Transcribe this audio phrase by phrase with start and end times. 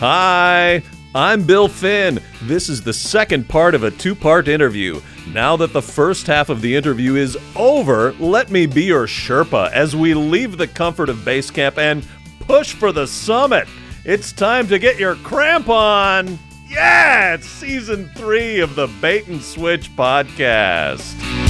[0.00, 0.82] Hi,
[1.14, 2.20] I'm Bill Finn.
[2.44, 5.02] This is the second part of a two part interview.
[5.28, 9.70] Now that the first half of the interview is over, let me be your Sherpa
[9.72, 12.02] as we leave the comfort of base camp and
[12.38, 13.68] push for the summit.
[14.06, 16.38] It's time to get your cramp on.
[16.66, 21.49] Yeah, it's season three of the Bait and Switch podcast.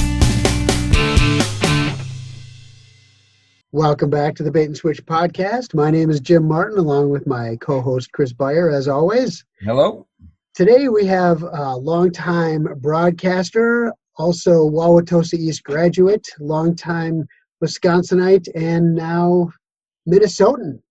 [3.73, 5.73] Welcome back to the Bait and Switch podcast.
[5.73, 9.45] My name is Jim Martin, along with my co host Chris Beyer, as always.
[9.61, 10.05] Hello.
[10.53, 17.25] Today we have a longtime broadcaster, also Wauwatosa East graduate, longtime
[17.63, 19.49] Wisconsinite, and now
[20.05, 20.81] Minnesotan.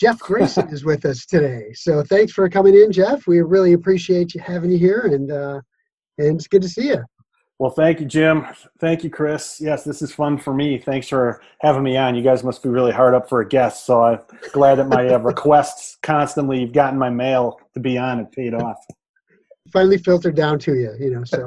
[0.00, 1.74] Jeff Grayson is with us today.
[1.74, 3.26] So thanks for coming in, Jeff.
[3.26, 5.60] We really appreciate you having you here, and uh,
[6.16, 7.04] and it's good to see you.
[7.58, 8.46] Well, thank you, Jim.
[8.80, 9.60] Thank you, Chris.
[9.60, 10.76] Yes, this is fun for me.
[10.76, 12.16] Thanks for having me on.
[12.16, 14.18] You guys must be really hard up for a guest, so I'm
[14.52, 18.54] glad that my uh, requests constantly you've gotten my mail to be on and paid
[18.54, 18.78] off.
[19.72, 21.22] Finally filtered down to you, you know.
[21.24, 21.46] So,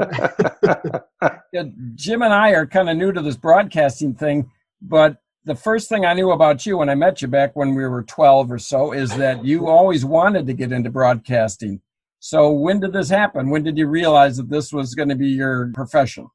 [1.52, 1.64] yeah,
[1.96, 4.50] Jim and I are kind of new to this broadcasting thing,
[4.82, 7.86] but the first thing I knew about you when I met you back when we
[7.86, 11.82] were 12 or so is that you always wanted to get into broadcasting.
[12.28, 13.50] So when did this happen?
[13.50, 16.28] When did you realize that this was going to be your profession?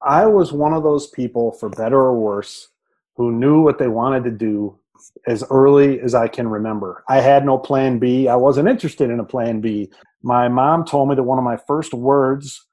[0.00, 2.68] I was one of those people, for better or worse,
[3.16, 4.78] who knew what they wanted to do
[5.26, 7.02] as early as I can remember.
[7.08, 8.28] I had no plan B.
[8.28, 9.90] I wasn't interested in a plan B.
[10.22, 12.64] My mom told me that one of my first words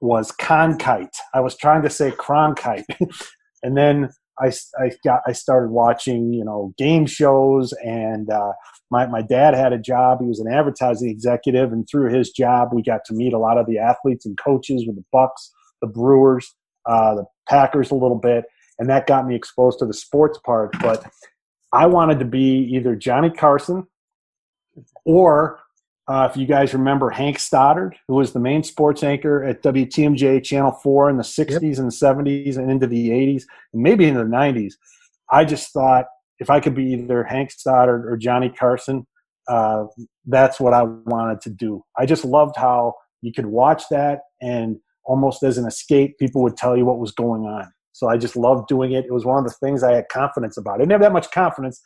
[0.00, 1.18] was Cronkite.
[1.34, 2.86] I was trying to say Cronkite.
[3.62, 4.08] and then
[4.40, 8.52] I, I got I started watching you know game shows and uh,
[8.92, 10.18] my, my dad had a job.
[10.20, 13.56] He was an advertising executive, and through his job, we got to meet a lot
[13.56, 18.18] of the athletes and coaches with the Bucks, the Brewers, uh, the Packers a little
[18.18, 18.44] bit,
[18.78, 20.72] and that got me exposed to the sports part.
[20.80, 21.10] But
[21.72, 23.86] I wanted to be either Johnny Carson
[25.06, 25.58] or
[26.08, 30.42] uh, if you guys remember Hank Stoddard, who was the main sports anchor at WTMJ
[30.42, 31.78] Channel 4 in the 60s yep.
[31.78, 34.74] and 70s and into the 80s, and maybe into the 90s,
[35.30, 36.06] I just thought
[36.38, 39.06] if I could be either Hank Stoddard or Johnny Carson,
[39.48, 39.84] uh,
[40.26, 41.84] that's what I wanted to do.
[41.96, 46.56] I just loved how you could watch that and almost as an escape, people would
[46.56, 47.72] tell you what was going on.
[47.92, 49.04] So I just loved doing it.
[49.04, 50.74] It was one of the things I had confidence about.
[50.74, 51.80] I didn't have that much confidence.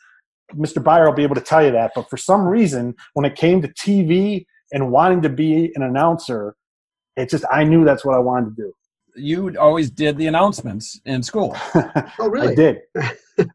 [0.53, 0.83] Mr.
[0.83, 1.91] Beyer will be able to tell you that.
[1.95, 6.55] But for some reason, when it came to TV and wanting to be an announcer,
[7.15, 8.73] it just I knew that's what I wanted to do.
[9.15, 11.57] You always did the announcements in school.
[12.19, 12.49] oh, really?
[12.51, 12.77] I did.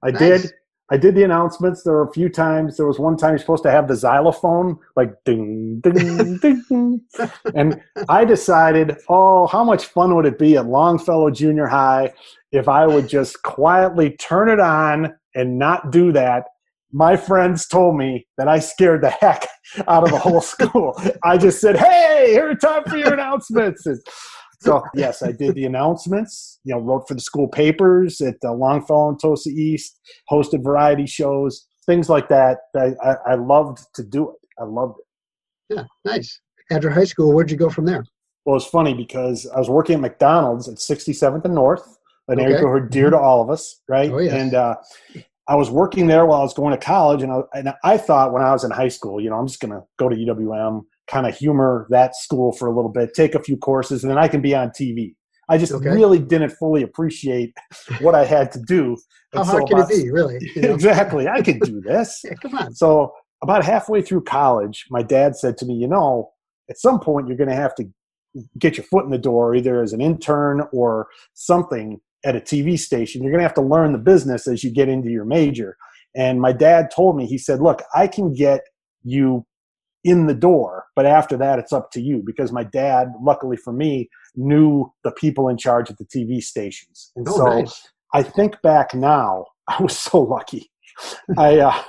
[0.02, 0.18] I nice.
[0.18, 0.52] did.
[0.92, 1.84] I did the announcements.
[1.84, 2.76] There were a few times.
[2.76, 7.00] There was one time you're supposed to have the xylophone, like ding, ding, ding.
[7.54, 12.12] And I decided, oh, how much fun would it be at Longfellow Junior High
[12.50, 16.44] if I would just quietly turn it on and not do that?
[16.92, 19.46] My friends told me that I scared the heck
[19.88, 21.00] out of the whole school.
[21.24, 23.86] I just said, hey, here, time for your announcements.
[24.60, 26.60] So yes, I did the announcements.
[26.64, 29.98] You know, wrote for the school papers at uh, Longfellow and Tosa East,
[30.30, 32.58] hosted variety shows, things like that.
[32.76, 34.36] I, I, I loved to do it.
[34.60, 35.76] I loved it.
[35.76, 36.40] Yeah, nice.
[36.70, 38.04] After high school, where'd you go from there?
[38.44, 41.98] Well, it's funny because I was working at McDonald's at 67th and North,
[42.28, 42.50] an okay.
[42.50, 44.10] neighborhood dear to all of us, right?
[44.10, 44.32] Oh, yes.
[44.32, 44.76] And uh,
[45.48, 48.32] I was working there while I was going to college, and I, and I thought
[48.32, 50.82] when I was in high school, you know, I'm just going to go to UWM,
[51.08, 54.18] kind of humor that school for a little bit, take a few courses, and then
[54.18, 55.14] I can be on TV.
[55.48, 55.90] I just okay.
[55.90, 57.54] really didn't fully appreciate
[58.00, 58.96] what I had to do.
[59.32, 60.38] How hard can it be, really?
[60.54, 60.74] You know?
[60.74, 61.28] exactly.
[61.28, 62.20] I can do this.
[62.24, 62.74] yeah, come on.
[62.74, 66.30] So about halfway through college, my dad said to me, you know,
[66.70, 67.84] at some point you're going to have to
[68.58, 72.78] get your foot in the door, either as an intern or something at a TV
[72.78, 73.22] station.
[73.22, 75.76] You're going to have to learn the business as you get into your major.
[76.14, 78.60] And my dad told me, he said, look, I can get
[79.02, 79.46] you
[80.04, 80.86] in the door.
[80.94, 85.12] But after that, it's up to you because my dad, luckily for me, knew the
[85.12, 87.12] people in charge at the TV stations.
[87.16, 87.88] And oh, so nice.
[88.14, 90.70] I think back now, I was so lucky.
[91.38, 91.82] I uh,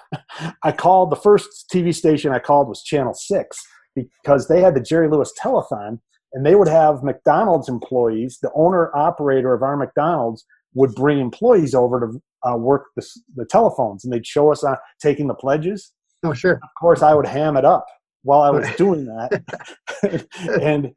[0.63, 3.59] I called the first TV station I called was Channel Six
[3.95, 5.99] because they had the Jerry Lewis Telethon,
[6.33, 8.39] and they would have McDonald's employees.
[8.41, 13.45] The owner operator of our McDonald's would bring employees over to uh, work the, the
[13.45, 15.93] telephones, and they'd show us uh, taking the pledges.
[16.23, 16.55] Oh, sure.
[16.55, 17.85] Of course, I would ham it up
[18.23, 20.27] while I was doing that.
[20.61, 20.93] and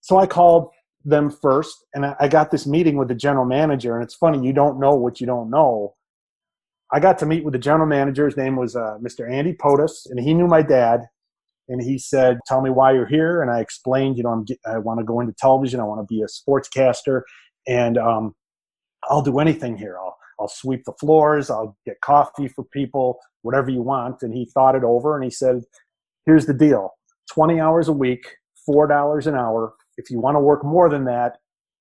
[0.00, 0.70] so I called
[1.04, 3.94] them first and I got this meeting with the general manager.
[3.94, 5.94] And it's funny, you don't know what you don't know.
[6.92, 8.26] I got to meet with the general manager.
[8.26, 9.30] His name was uh, Mr.
[9.30, 11.02] Andy POTUS, and he knew my dad.
[11.70, 13.40] And he said, Tell me why you're here.
[13.40, 15.80] And I explained, you know, I'm, I want to go into television.
[15.80, 17.22] I want to be a sportscaster.
[17.66, 18.34] And um,
[19.04, 19.96] I'll do anything here.
[19.98, 21.48] I'll, I'll sweep the floors.
[21.48, 24.22] I'll get coffee for people, whatever you want.
[24.22, 25.62] And he thought it over and he said,
[26.26, 26.94] here's the deal
[27.32, 28.26] 20 hours a week,
[28.68, 29.74] $4 an hour.
[29.96, 31.36] If you want to work more than that,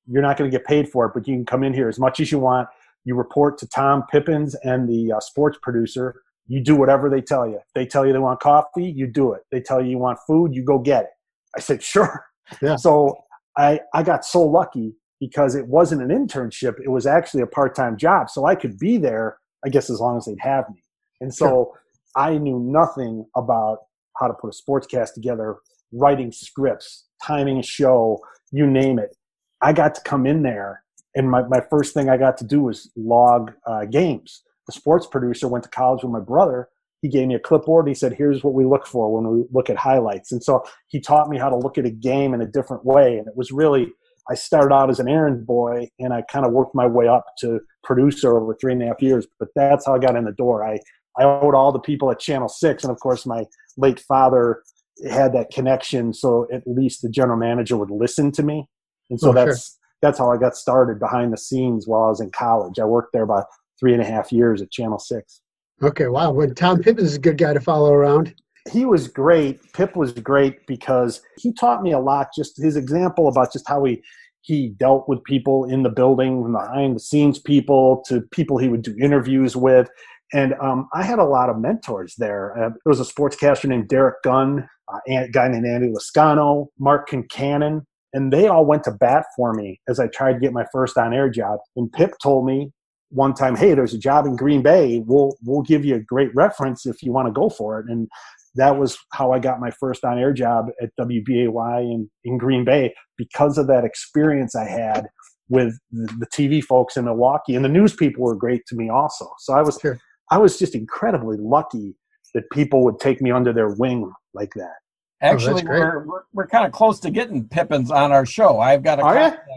[0.07, 1.99] you're not going to get paid for it, but you can come in here as
[1.99, 2.67] much as you want.
[3.05, 6.21] You report to Tom Pippins and the uh, sports producer.
[6.49, 7.55] You do whatever they tell you.
[7.55, 9.43] If they tell you they want coffee, you do it.
[9.51, 11.09] They tell you you want food, you go get it.
[11.55, 12.25] I said, sure.
[12.61, 12.75] Yeah.
[12.75, 13.15] So
[13.57, 16.75] I, I got so lucky because it wasn't an internship.
[16.83, 18.29] It was actually a part-time job.
[18.29, 20.81] So I could be there, I guess, as long as they'd have me.
[21.21, 21.81] And so Sure.
[22.15, 23.79] I knew nothing about
[24.19, 25.57] how to put a sportscast together,
[25.93, 28.19] writing scripts, timing a show,
[28.51, 29.15] you name it.
[29.61, 30.83] I got to come in there,
[31.15, 34.41] and my, my first thing I got to do was log uh, games.
[34.69, 36.69] The sports producer went to college with my brother.
[37.01, 37.87] He gave me a clipboard.
[37.87, 40.31] He said, Here's what we look for when we look at highlights.
[40.31, 43.17] And so he taught me how to look at a game in a different way.
[43.17, 43.87] And it was really,
[44.29, 47.25] I started out as an errand boy and I kind of worked my way up
[47.39, 49.25] to producer over three and a half years.
[49.39, 50.63] But that's how I got in the door.
[50.63, 50.77] I,
[51.17, 52.83] I owed all the people at Channel 6.
[52.83, 53.45] And of course, my
[53.75, 54.61] late father
[55.09, 56.13] had that connection.
[56.13, 58.67] So at least the general manager would listen to me.
[59.09, 59.45] And so Oh, sure.
[59.47, 62.77] that's, that's how I got started behind the scenes while I was in college.
[62.77, 63.47] I worked there about
[63.79, 65.41] three and a half years at Channel 6
[65.81, 66.31] Okay, wow.
[66.31, 68.35] Well, Tom Pippins is a good guy to follow around.
[68.69, 69.61] he was great.
[69.73, 72.27] Pip was great because he taught me a lot.
[72.35, 74.01] Just his example about just how he
[74.41, 78.67] he dealt with people in the building, from behind the scenes people to people he
[78.69, 79.89] would do interviews with.
[80.33, 82.53] And um, I had a lot of mentors there.
[82.57, 87.09] Uh, there was a sportscaster named Derek Gunn, uh, a guy named Andy Lascano, Mark
[87.09, 87.83] Kincannon,
[88.13, 90.97] and they all went to bat for me as I tried to get my first
[90.97, 91.59] on-air job.
[91.75, 92.71] And Pip told me
[93.09, 94.99] one time, "Hey, there's a job in Green Bay.
[95.05, 98.07] We'll we'll give you a great reference if you want to go for it." And
[98.55, 102.93] that was how I got my first on-air job at WBAY in, in Green Bay
[103.17, 105.07] because of that experience I had
[105.49, 108.89] with the, the TV folks in Milwaukee, and the news people were great to me
[108.89, 109.27] also.
[109.39, 109.99] So I was Sure.
[110.31, 111.95] I was just incredibly lucky
[112.35, 114.75] that people would take me under their wing like that.
[115.21, 115.79] Oh, Actually, great.
[115.79, 118.59] we're we're, we're kind of close to getting Pippins on our show.
[118.59, 119.49] I've got a Are contact.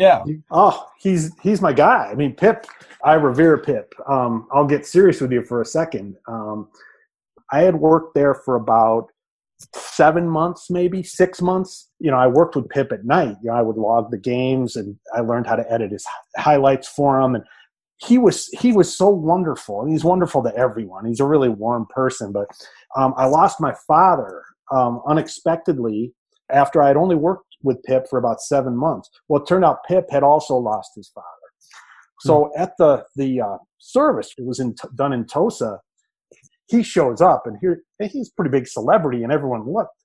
[0.00, 0.24] Yeah.
[0.50, 2.08] Oh, he's he's my guy.
[2.10, 2.66] I mean, Pip,
[3.04, 3.92] I revere Pip.
[4.08, 6.16] Um, I'll get serious with you for a second.
[6.26, 6.68] Um,
[7.52, 9.08] I had worked there for about
[9.74, 11.90] seven months, maybe six months.
[11.98, 13.36] You know, I worked with Pip at night.
[13.42, 16.06] You know, I would log the games, and I learned how to edit his
[16.38, 17.34] highlights for him.
[17.34, 17.44] And
[17.98, 19.84] he was he was so wonderful.
[19.84, 21.04] He's wonderful to everyone.
[21.04, 22.32] He's a really warm person.
[22.32, 22.46] But
[22.96, 26.14] um, I lost my father um, unexpectedly
[26.48, 29.10] after I had only worked with Pip for about seven months.
[29.28, 31.26] Well, it turned out Pip had also lost his father.
[32.22, 35.80] So at the the uh, service, it was in, done in Tosa.
[36.66, 39.96] He shows up, and here and he's a pretty big celebrity, and everyone looked.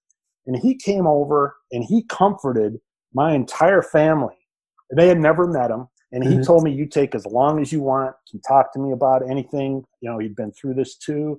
[0.48, 2.80] And he came over and he comforted
[3.14, 4.38] my entire family.
[4.96, 6.46] They had never met him, and he Mhm.
[6.46, 8.16] told me, "You take as long as you want.
[8.32, 9.84] You can talk to me about anything.
[10.00, 11.38] You know, he'd been through this too."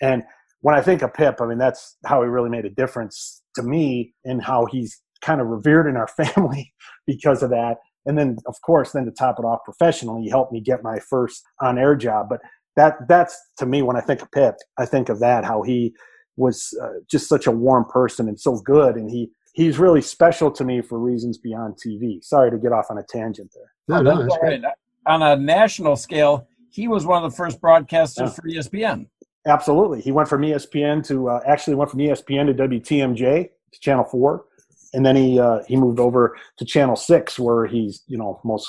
[0.00, 0.22] And
[0.60, 3.62] when I think of Pip, I mean that's how he really made a difference to
[3.62, 6.72] me, and how he's kind of revered in our family
[7.06, 7.76] because of that.
[8.04, 10.98] And then, of course, then to top it off professionally, he helped me get my
[11.08, 12.26] first on-air job.
[12.28, 12.40] But
[12.76, 15.94] that that's to me when I think of Pip, I think of that how he
[16.36, 20.50] was uh, just such a warm person and so good, and he he's really special
[20.50, 22.22] to me for reasons beyond TV.
[22.24, 23.70] Sorry to get off on a tangent there.
[23.88, 24.62] No, no, that's great.
[25.06, 28.30] On a national scale, he was one of the first broadcasters Yeah.
[28.30, 29.06] for ESPN.
[29.46, 30.00] Absolutely.
[30.00, 34.44] He went from ESPN to uh, actually went from ESPN to WTMJ to Channel Four,
[34.92, 38.68] and then he uh, he moved over to Channel Six, where he's you know most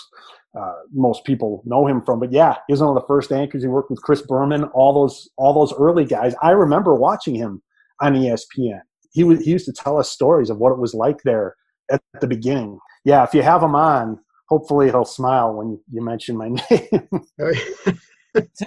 [0.58, 2.20] uh, most people know him from.
[2.20, 3.64] But yeah, he was one of the first anchors.
[3.64, 6.36] He worked with Chris Berman, all those all those early guys.
[6.42, 7.62] I remember watching him
[8.02, 8.82] on ESPN.
[9.12, 11.56] He was he used to tell us stories of what it was like there
[11.92, 12.80] at the beginning.
[13.04, 17.10] Yeah, if you have him on, hopefully he'll smile when you mention my name.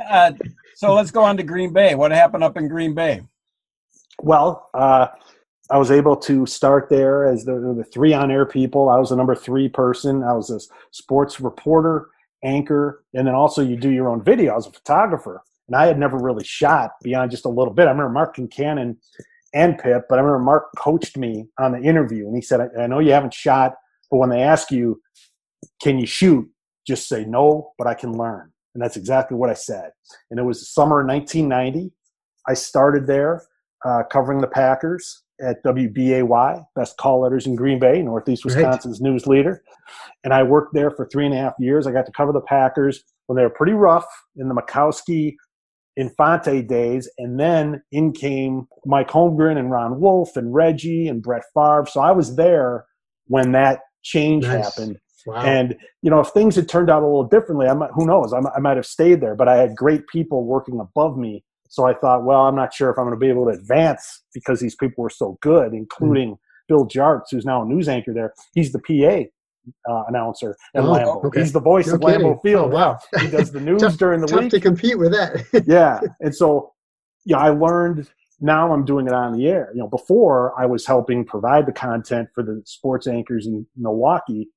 [0.08, 0.30] Uh,
[0.76, 1.96] so let's go on to Green Bay.
[1.96, 3.22] What happened up in Green Bay?
[4.22, 5.08] Well, uh,
[5.70, 8.88] I was able to start there as the, the three on air people.
[8.88, 10.22] I was the number three person.
[10.22, 10.60] I was a
[10.92, 12.08] sports reporter,
[12.44, 14.52] anchor, and then also you do your own video.
[14.52, 15.42] I was a photographer.
[15.66, 17.88] And I had never really shot beyond just a little bit.
[17.88, 18.96] I remember Mark Kincannon
[19.52, 22.82] and Pip, but I remember Mark coached me on the interview and he said, I,
[22.82, 23.74] I know you haven't shot,
[24.08, 25.00] but when they ask you,
[25.82, 26.48] can you shoot?
[26.86, 28.52] Just say no, but I can learn.
[28.74, 29.90] And that's exactly what I said.
[30.30, 31.90] And it was the summer of 1990.
[32.46, 33.42] I started there
[33.84, 38.56] uh, covering the Packers at WBAY, best call letters in Green Bay, Northeast Right.
[38.56, 39.62] Wisconsin's news leader.
[40.24, 41.86] And I worked there for three and a half years.
[41.86, 45.34] I got to cover the Packers when they were pretty rough in the Majkowski
[45.96, 47.08] Infante days.
[47.18, 51.86] And then in came Mike Holmgren and Ron Wolf and Reggie and Brett Favre.
[51.90, 52.84] So I was there
[53.26, 54.64] when that change Nice.
[54.64, 54.98] happened.
[55.26, 55.42] Wow.
[55.42, 58.32] And you know, if things had turned out a little differently, I might, who knows?
[58.32, 59.34] I might, I might have stayed there.
[59.34, 62.90] But I had great people working above me So I thought, well, I'm not sure
[62.90, 66.32] if I'm going to be able to advance because these people were so good, including
[66.32, 66.38] mm.
[66.68, 68.34] Bill Jartz, who's now a news anchor there.
[68.54, 69.28] He's the PA
[69.88, 71.24] uh, announcer at oh, Lambeau.
[71.24, 71.40] Okay.
[71.40, 72.20] He's the voice no of kidding.
[72.20, 72.72] Lambeau Field.
[72.72, 72.98] Oh, wow.
[73.20, 74.34] he does the news tough, during the week.
[74.34, 74.50] tough week.
[74.52, 75.64] to compete with that.
[75.66, 76.00] yeah.
[76.20, 76.72] And so,
[77.24, 78.08] yeah, I learned
[78.40, 79.70] now I'm doing it on the air.
[79.74, 84.48] You know, before I was helping provide the content for the sports anchors in Milwaukee.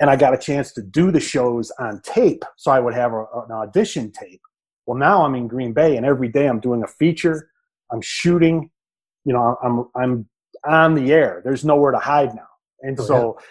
[0.00, 2.44] And I got a chance to do the shows on tape.
[2.56, 4.40] So I would have a, an audition tape.
[4.86, 7.50] Well, now I'm in Green Bay and every day I'm doing a feature.
[7.92, 8.70] I'm shooting,
[9.24, 10.28] you know, I'm, I'm
[10.64, 11.40] on the air.
[11.44, 12.48] There's nowhere to hide now.
[12.80, 13.46] And oh, so yeah.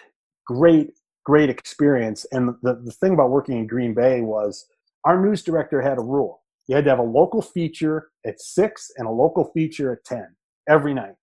[0.46, 0.90] great,
[1.24, 2.26] great experience.
[2.32, 4.66] And the, the thing about working in Green Bay was
[5.04, 6.42] our news director had a rule.
[6.68, 10.26] You had to have a local feature at six and a local feature at 10
[10.68, 11.14] every night.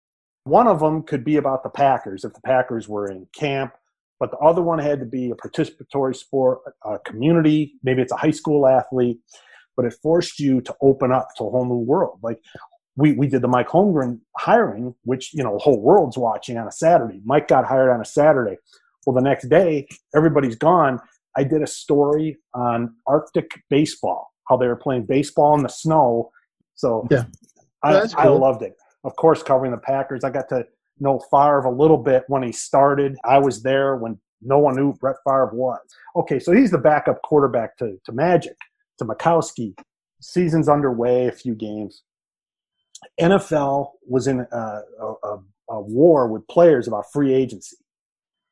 [0.44, 3.74] One of them could be about the Packers if the Packers were in camp,
[4.20, 8.18] but the other one had to be a participatory sport, a community, maybe it's a
[8.18, 9.20] high school athlete,
[9.80, 12.20] but it forced you to open up to a whole new world.
[12.22, 12.42] Like
[12.98, 16.68] we, we did the Mike Holmgren hiring, which, you know, the whole world's watching on
[16.68, 17.22] a Saturday.
[17.24, 18.58] Mike got hired on a Saturday.
[19.06, 21.00] Well, the next day, everybody's gone.
[21.38, 26.30] I did a story on Arctic baseball, how they were playing baseball in the snow.
[26.76, 27.24] So yeah,
[27.82, 28.10] I, cool.
[28.18, 28.76] I loved it.
[29.06, 30.66] Of course, covering the Packers, I got to
[31.00, 33.16] know Favre a little bit when he started.
[33.24, 35.80] I was there when no one knew Brett Favre was.
[36.18, 38.58] Okay, so he's the backup quarterback to, to Magic,
[39.00, 39.74] to Majkowski.
[40.22, 42.04] Season's underway, a few games.
[43.20, 45.38] NFL was in a, a,
[45.70, 47.78] a, war with players about free agency.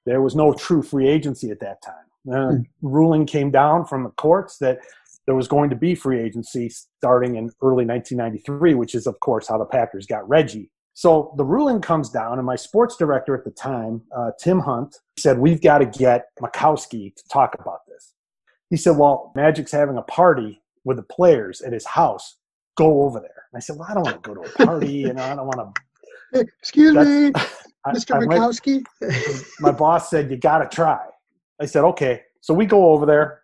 [0.05, 1.93] There was no true free agency at that time.
[2.29, 2.63] Uh, mm.
[2.81, 4.79] Ruling came down from the courts that
[5.25, 9.47] there was going to be free agency starting in early 1993, which is, of course,
[9.49, 10.71] how the Packers got Reggie.
[10.93, 14.95] So the ruling comes down, and my sports director at the time, uh, Tim Hunt,
[15.19, 18.15] said, We've got to get Majkowski to talk about this.
[18.69, 22.37] He said, Well, Magic's having a party with the players at his house
[22.77, 23.43] go over there.
[23.51, 24.91] And I said, well, I don't want to go to a party.
[24.91, 26.39] you know, I don't want to.
[26.61, 27.31] Excuse me,
[27.85, 28.15] I, Mr.
[28.15, 28.83] I Majkowski.
[29.59, 31.05] my boss said, you got to try.
[31.59, 32.21] I said, okay.
[32.41, 33.41] So we go over there.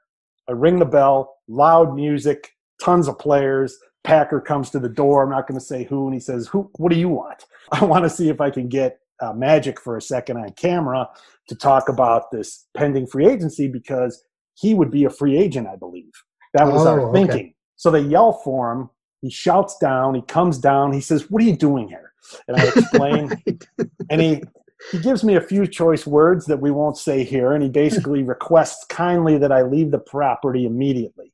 [0.48, 2.52] I ring the bell, loud music,
[2.82, 3.78] tons of players.
[4.04, 5.24] Packer comes to the door.
[5.24, 6.06] I'm not going to say who.
[6.06, 7.46] And he says, who, what do you want?
[7.72, 11.10] I want to see if I can get uh, Magic for a second on camera
[11.48, 14.22] to talk about this pending free agency because
[14.56, 16.12] he would be a free agent, I believe.
[16.54, 17.36] That was oh, our thinking.
[17.36, 17.56] Okay.
[17.76, 18.90] So they yell for him.
[19.22, 20.16] He shouts down.
[20.16, 20.94] He comes down.
[20.94, 22.14] He says, "What are you doing here?"
[22.48, 23.90] And I explain, right.
[24.10, 24.44] and he
[24.92, 28.24] he gives me a few choice words that we won't say here, and he basically
[28.36, 31.34] requests kindly that I leave the property immediately.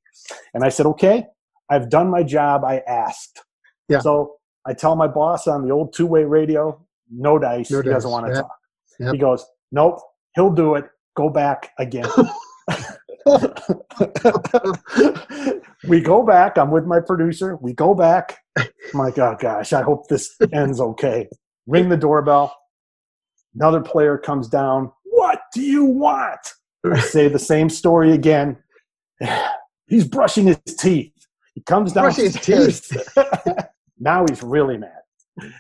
[0.54, 1.26] And I said, "Okay,
[1.70, 2.64] I've done my job.
[2.64, 3.44] I asked."
[3.88, 4.00] Yeah.
[4.00, 4.36] So
[4.66, 6.80] I tell my boss on the old two-way radio,
[7.12, 7.72] "No dice.
[7.72, 7.94] No he dice.
[7.96, 8.42] doesn't want to yep.
[8.44, 8.60] talk."
[9.00, 9.14] Yep.
[9.14, 10.00] He goes, "Nope,
[10.36, 10.86] he'll do it.
[11.16, 12.08] Go back again."
[15.88, 16.58] we go back.
[16.58, 17.58] I'm with my producer.
[17.62, 18.38] We go back.
[18.58, 21.28] I'm like, oh gosh, I hope this ends okay.
[21.68, 22.56] Ring the doorbell.
[23.56, 24.92] Another player comes down.
[25.04, 26.40] What do you want?
[26.86, 28.58] I say the same story again.
[29.88, 31.14] He's brushing his teeth.
[31.56, 32.06] He comes down.
[32.06, 33.08] Brushing his teeth.
[34.00, 34.92] now he's really mad.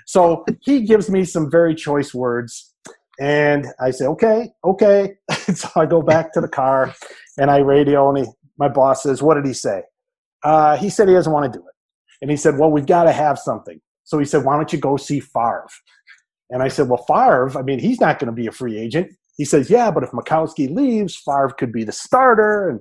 [0.05, 2.73] So he gives me some very choice words.
[3.19, 5.15] And I say, okay, okay.
[5.53, 6.93] so I go back to the car
[7.39, 9.81] and I radio, and he, my boss says, what did he say?
[10.43, 11.73] Uh, he said he doesn't want to do it.
[12.21, 13.79] And he said, well, we've got to have something.
[14.03, 15.67] So he said, why don't you go see Favre?
[16.49, 19.11] And I said, well, Favre, I mean, he's not going to be a free agent.
[19.37, 22.69] He says, yeah, but if Majkowski leaves, Favre could be the starter.
[22.69, 22.79] And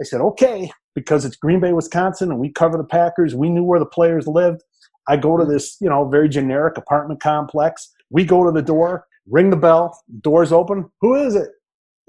[0.00, 3.34] I said, okay, because it's Green Bay, Wisconsin, and we cover the Packers.
[3.34, 4.62] We knew where the players lived.
[5.06, 7.92] I go to this, you know, very generic apartment complex.
[8.10, 10.90] We go to the door ring the bell, doors open.
[11.00, 11.48] Who is it?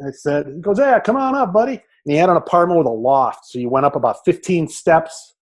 [0.05, 1.73] I said, he goes, yeah, come on up, buddy.
[1.73, 3.45] And he had an apartment with a loft.
[3.45, 5.35] So you went up about 15 steps.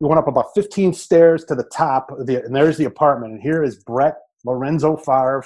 [0.00, 3.34] You went up about 15 stairs to the top, the, and there's the apartment.
[3.34, 5.44] And here is Brett Lorenzo Favre,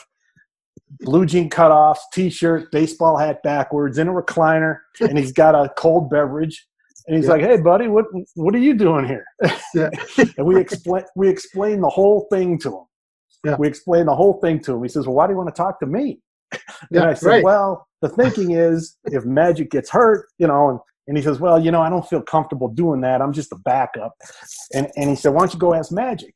[1.00, 6.10] blue jean cutoffs, t-shirt, baseball hat backwards, in a recliner, and he's got a cold
[6.10, 6.66] beverage.
[7.06, 7.32] And he's yeah.
[7.32, 9.24] like, "Hey, buddy, what what are you doing here?"
[9.74, 9.90] Yeah.
[10.36, 12.84] and we explain we explain the whole thing to him.
[13.44, 13.56] Yeah.
[13.58, 14.82] We explained the whole thing to him.
[14.82, 16.20] He says, Well, why do you want to talk to me?
[16.52, 16.58] Yeah,
[16.92, 17.44] and I said, right.
[17.44, 20.78] Well, the thinking is if Magic gets hurt, you know, and,
[21.08, 23.20] and he says, Well, you know, I don't feel comfortable doing that.
[23.20, 24.12] I'm just a backup.
[24.74, 26.34] And, and he said, Why don't you go ask Magic?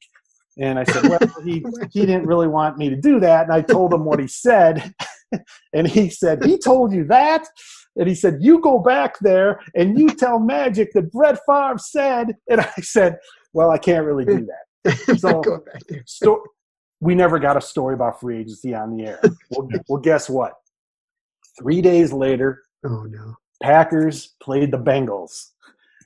[0.58, 3.44] And I said, Well, he, he didn't really want me to do that.
[3.44, 4.94] And I told him what he said.
[5.72, 7.46] and he said, He told you that?
[7.96, 12.36] And he said, You go back there and you tell Magic that Brett Favre said.
[12.48, 13.18] And I said,
[13.52, 14.56] Well, I can't really do that.
[15.18, 15.42] So,
[16.06, 16.42] sto-
[17.02, 19.20] we never got a story about free agency on the air.
[19.50, 20.52] well, well, guess what?
[21.58, 25.48] Three days later, oh no, Packers played the Bengals,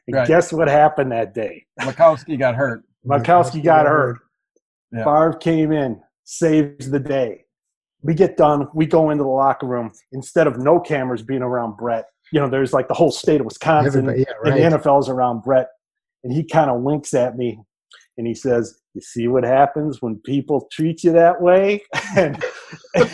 [0.07, 0.27] And Right.
[0.27, 1.67] guess what happened that day?
[1.79, 2.83] Majkowski got hurt.
[3.07, 4.19] Majkowski got hurt.
[4.91, 5.05] Yeah.
[5.05, 7.45] Favre came in, saves the day.
[8.03, 8.69] We get done.
[8.73, 9.93] We go into the locker room.
[10.13, 13.45] Instead of no cameras being around Brett, you know, there's like the whole state of
[13.47, 14.71] Wisconsin Everybody, yeah, and right.
[14.71, 15.69] the NFL's around Brett.
[16.25, 17.61] And he kind of winks at me
[18.19, 21.83] and he says, You see what happens when people treat you that way?
[22.17, 22.43] and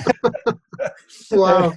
[1.30, 1.72] Wow.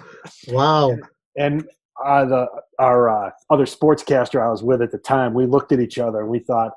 [0.48, 0.98] Wow.
[1.38, 1.68] and
[2.04, 2.48] uh, the
[2.80, 6.22] our uh, other sportscaster I was with at the time, we looked at each other
[6.22, 6.74] and we thought,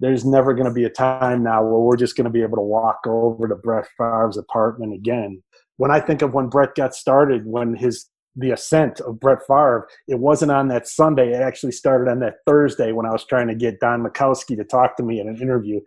[0.00, 2.56] "There's never going to be a time now where we're just going to be able
[2.56, 5.42] to walk over to Brett Favre's apartment again."
[5.76, 9.88] When I think of when Brett got started, when his the ascent of Brett Favre,
[10.06, 11.32] it wasn't on that Sunday.
[11.32, 14.64] It actually started on that Thursday when I was trying to get Don Majkowski to
[14.64, 15.80] talk to me in an interview.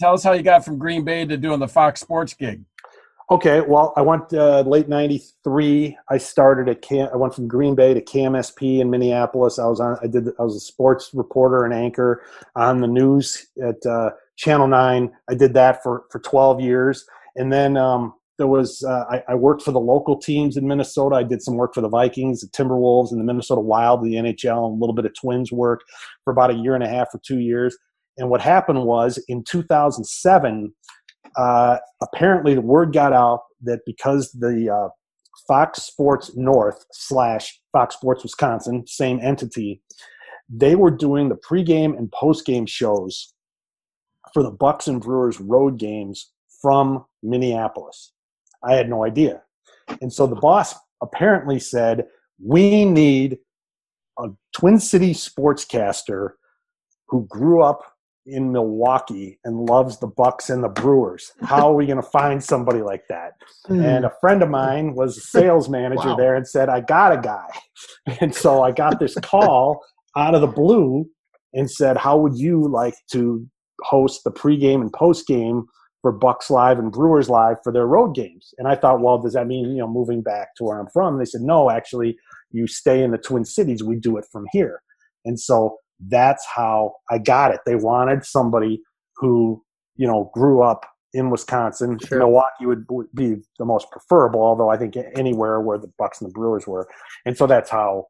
[0.00, 2.64] Tell us how you got from Green Bay to doing the Fox Sports gig.
[3.30, 5.96] Okay, well, I went uh, late '93.
[6.10, 7.08] I started at Cam.
[7.14, 9.58] I went from Green Bay to KMSP in Minneapolis.
[9.58, 9.96] I was on.
[10.02, 10.28] I did.
[10.38, 12.22] I was a sports reporter and anchor
[12.56, 15.12] on the news at uh, Channel Nine.
[15.30, 18.82] I did that for for 12 years, and then um, there was.
[18.82, 21.16] Uh, I, I worked for the local teams in Minnesota.
[21.16, 24.66] I did some work for the Vikings, the Timberwolves, and the Minnesota Wild, the NHL,
[24.66, 25.82] and a little bit of Twins work
[26.24, 27.76] for about a year and a half or two years.
[28.18, 30.72] And what happened was in 2007
[31.36, 34.88] uh, apparently the word got out that because the uh,
[35.46, 39.80] Fox Sports North slash Fox Sports Wisconsin, same entity,
[40.48, 43.34] they were doing the pregame and postgame shows
[44.34, 48.12] for the Bucks and Brewers road games from Minneapolis.
[48.64, 49.42] I had no idea.
[50.00, 52.06] And so the boss apparently said,
[52.44, 53.38] We need
[54.18, 56.30] a Twin City sportscaster
[57.08, 57.82] who grew up
[58.24, 61.32] in Milwaukee and loves the Bucks and the Brewers.
[61.42, 63.32] How are we going to find somebody like that?
[63.66, 63.80] Hmm.
[63.80, 66.16] And a friend of mine was a sales manager Wow.
[66.16, 67.48] there and said, I got a guy.
[68.20, 69.80] And so I got this call
[70.16, 71.06] out of the blue
[71.52, 73.44] and said, How would you like to
[73.82, 75.64] host the pregame and postgame
[76.02, 78.52] for Bucks Live and Brewers Live for their road games?
[78.58, 81.14] And I thought, well, does that mean, you know, moving back to where I'm from?
[81.14, 82.16] And they said, No, actually,
[82.50, 83.82] you stay in the Twin Cities.
[83.82, 84.82] We do it from here.
[85.24, 87.60] And so that's how I got it.
[87.64, 88.82] They wanted somebody
[89.16, 89.62] who,
[89.96, 91.98] you know, grew up in Wisconsin.
[91.98, 92.18] Sure.
[92.18, 96.28] Milwaukee would, would be the most preferable, although I think anywhere where the Bucks and
[96.28, 96.88] the Brewers were.
[97.24, 98.06] And so that's how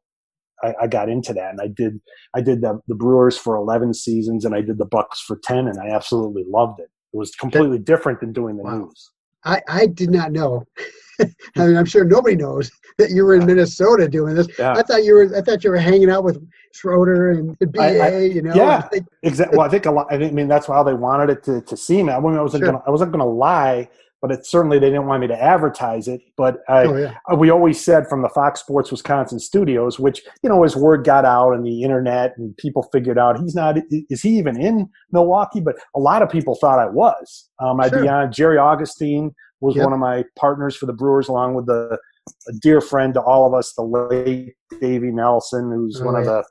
[0.63, 1.51] I, I got into that.
[1.51, 1.99] And I did
[2.35, 5.67] I did the, the Brewers for eleven seasons and I did the Bucks for ten
[5.67, 6.89] and I absolutely loved it.
[7.13, 8.77] It was completely different than doing the Wow.
[8.79, 9.11] news.
[9.45, 10.65] I, I did not know.
[11.21, 11.27] I
[11.67, 14.47] mean, I'm sure nobody knows that you were in Minnesota doing this.
[14.57, 14.73] Yeah.
[14.73, 15.37] I thought you were.
[15.37, 17.81] I thought you were hanging out with Schroeder and the BA.
[17.81, 18.53] I- I- you know.
[18.55, 18.87] yeah.
[19.21, 19.57] Exactly.
[19.57, 20.07] Well, I think a lot.
[20.11, 22.09] I mean, that's how they wanted it to, to seem.
[22.09, 22.71] I mean, I wasn't Sure.
[22.71, 23.89] gonna I wasn't gonna lie,
[24.23, 26.21] but it certainly they didn't want me to advertise it.
[26.37, 27.17] But I, oh yeah.
[27.29, 31.03] uh, we always said from the Fox Sports Wisconsin studios, which you know, as word
[31.03, 33.75] got out and the internet and people figured out he's not.
[33.91, 35.59] Is he even in Milwaukee?
[35.59, 37.49] But a lot of people thought I was.
[37.59, 38.31] Um, I'd be on.
[38.31, 39.83] Jerry Augustine was Yep.
[39.83, 41.99] one of my partners for the Brewers, along with the
[42.47, 46.23] a dear friend to all of us, the late Davey Nelson, who's Oh, one of
[46.23, 46.45] the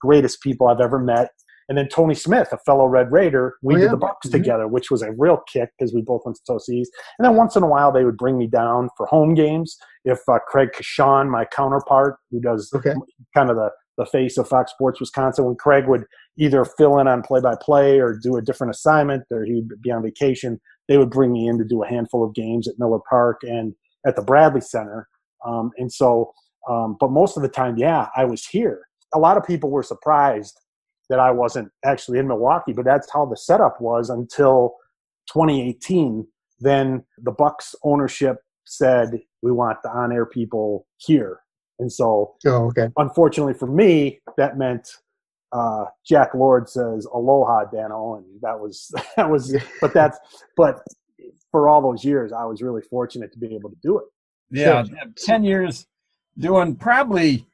[0.00, 1.30] greatest people I've ever met.
[1.72, 4.32] And then Tony Smith, a fellow Red Raider, we Oh, did the Bucks Mhm.
[4.32, 6.84] together, which was a real kick because we both went to Tosa And
[7.24, 9.78] then once in a while, they would bring me down for home games.
[10.04, 12.92] If uh, Craig Coshun, my counterpart, who does Okay.
[13.34, 16.04] kind of the, the face of Fox Sports Wisconsin, when Craig would
[16.36, 19.90] either fill in on play by play or do a different assignment or he'd be
[19.90, 23.00] on vacation, they would bring me in to do a handful of games at Miller
[23.08, 23.74] Park and
[24.06, 25.08] at the Bradley Center.
[25.46, 26.34] Um, and so,
[26.68, 28.82] um, but most of the time, yeah, I was here.
[29.14, 30.58] A lot of people were surprised
[31.12, 34.76] that I wasn't actually in Milwaukee, but that's how the setup was until
[35.30, 36.26] 2018.
[36.58, 41.40] Then the Bucks ownership said we want the on-air people here,
[41.78, 42.88] and so Oh okay.
[42.96, 44.88] unfortunately for me, that meant
[45.52, 49.54] uh, Jack Lord says "Aloha, Dano," and that was that was.
[49.82, 50.18] But that's
[50.56, 50.80] but
[51.50, 54.04] for all those years, I was really fortunate to be able to do it.
[54.50, 54.82] Yeah,
[55.16, 55.86] 10 years
[56.38, 57.46] doing probably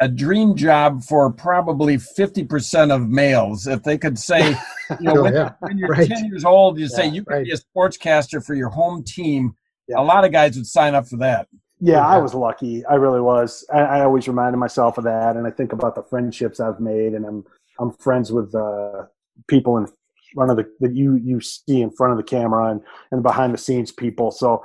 [0.00, 3.66] a dream job for probably 50% of males.
[3.66, 4.50] If they could say,
[5.00, 5.52] you know, Oh, when, yeah.
[5.60, 6.08] when you're Right.
[6.08, 7.44] 10 years old, you say you could right.
[7.44, 9.54] be a sportscaster for your home team.
[9.88, 10.00] Yeah.
[10.00, 11.46] A lot of guys would sign up for that.
[11.84, 12.84] Yeah, I was lucky.
[12.86, 13.66] I really was.
[13.74, 17.12] I, I always reminded myself of that, and I think about the friendships I've made,
[17.12, 17.44] and I'm
[17.80, 19.06] I'm friends with uh,
[19.48, 19.88] people in
[20.32, 23.52] front of the that you you see in front of the camera and and behind
[23.52, 24.30] the scenes people.
[24.30, 24.64] So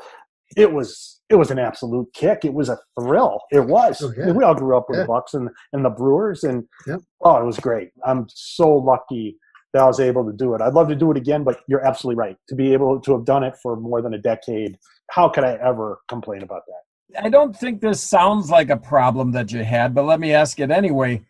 [0.56, 2.46] it was it was an absolute kick.
[2.46, 3.42] It was a thrill.
[3.52, 4.02] It was.
[4.02, 4.32] Oh, yeah.
[4.32, 5.04] We all grew up with Yeah.
[5.04, 7.02] the Bucks and and the Brewers, and Yep.
[7.22, 7.90] oh, it was great.
[8.06, 9.38] I'm so lucky
[9.74, 10.62] that I was able to do it.
[10.62, 12.38] I'd love to do it again, but you're absolutely right.
[12.50, 14.78] To be able to have done it for more than a decade,
[15.12, 17.24] how could I ever complain about that?
[17.26, 20.60] I don't think this sounds like a problem that you had, but let me ask
[20.60, 21.24] it anyway.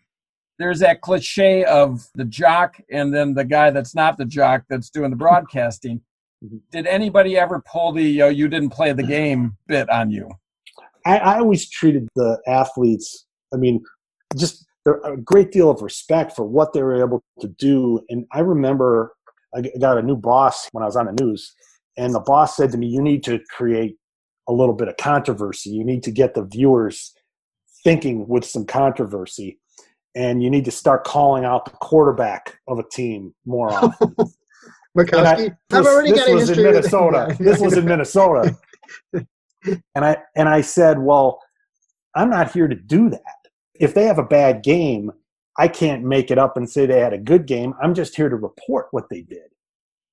[0.59, 4.89] there's that cliche of the jock and then the guy that's not the jock that's
[4.89, 6.01] doing the broadcasting.
[6.43, 6.61] Mhm.
[6.71, 10.29] Did anybody ever pull the uh, "you didn't play the game" bit on you?
[11.05, 13.25] I, I always treated the athletes.
[13.53, 13.83] I mean,
[14.35, 18.01] just there- a great deal of respect for what they were able to do.
[18.09, 19.13] And I remember
[19.55, 21.55] I got a new boss when I was on the news,
[21.97, 23.97] and the boss said to me, "You need to create
[24.47, 25.71] a little bit of controversy.
[25.71, 27.13] You need to get the viewers
[27.83, 29.59] thinking with some controversy."
[30.15, 34.15] And you need to start calling out the quarterback of a team more often.
[34.97, 37.35] And I- this, already this got a was in Minnesota.
[37.39, 38.57] This was in Minnesota.
[39.13, 39.25] and
[39.95, 41.39] I and I said, "Well,
[42.15, 43.35] I'm not here to do that.
[43.79, 45.11] If they have a bad game,
[45.57, 47.73] I can't make it up and say they had a good game.
[47.81, 49.49] I'm just here to report what they did.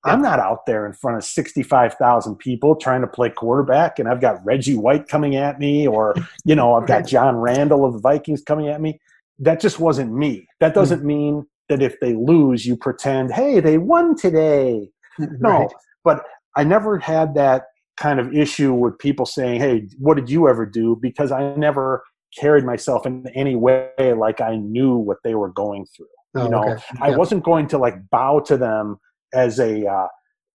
[0.07, 4.21] I'm not out there in front of 65,000 people trying to play quarterback and I've
[4.21, 8.01] got Reggie White coming at me or, you know, I've got John Randle of the
[8.01, 9.01] Vikings coming at me.
[9.39, 10.47] That just wasn't me.
[10.61, 14.91] That doesn't mean that if they lose, you pretend, hey, they won today.
[15.19, 15.69] No, Right.
[16.03, 16.25] but
[16.57, 20.67] I never had that kind of issue with people saying, "Hey, what did you ever
[20.67, 22.03] do?" Because I never
[22.37, 26.07] carried myself in any way like I knew what they were going through.
[26.35, 26.83] Oh, you know, okay.
[27.01, 28.99] I wasn't going to like bow to them
[29.33, 30.09] as a uh,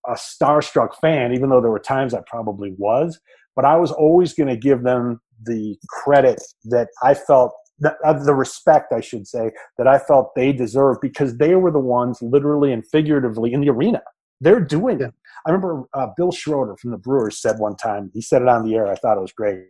[0.08, 3.18] a starstruck fan, even though there were times I probably was.
[3.56, 7.54] But I was always going to give them the credit that I felt.
[7.84, 11.80] Uh, the respect, I should say, that I felt they deserved because they were the
[11.80, 14.02] ones, literally and figuratively, in the arena.
[14.42, 15.14] They're doing it.
[15.46, 18.66] I remember uh, Bill Schroeder from the Brewers said one time, he said it on
[18.66, 19.66] the air, I thought it was great,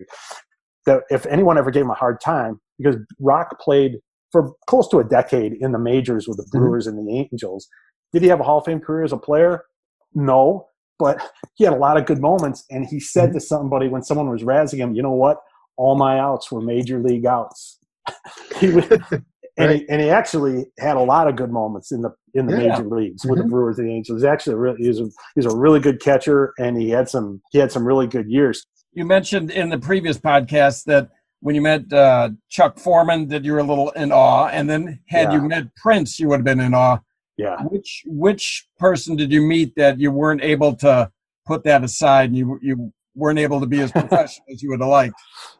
[0.85, 3.99] that if anyone ever gave him a hard time, because Rock played
[4.31, 6.59] for close to a decade in the majors with the Mhm.
[6.59, 7.67] Brewers and the Angels,
[8.13, 9.63] did he have a Hall of Fame career as a player?
[10.13, 10.67] No,
[10.97, 12.63] but he had a lot of good moments.
[12.69, 15.37] And he said to somebody when someone was razzing him, you know what?
[15.77, 17.78] All my outs were major league outs.
[18.59, 19.01] He would,
[19.57, 22.53] and, he, and he actually had a lot of good moments in the in the
[22.61, 22.69] Yeah.
[22.69, 23.43] major leagues with Mhm.
[23.43, 24.21] the Brewers and the Angels.
[24.21, 27.41] He's actually a really, he's a, he's a really good catcher, and he had some
[27.51, 28.65] he had some really good years.
[28.93, 31.09] You mentioned in the previous podcast that
[31.41, 34.99] when you met uh, Chuck Foreman, that you were a little in awe, and then
[35.07, 36.99] had you met Prince, you would have been in awe.
[37.37, 41.09] Yeah, Which which person did you meet that you weren't able to
[41.47, 44.81] put that aside, and you you weren't able to be as professional as you would
[44.81, 45.15] have liked?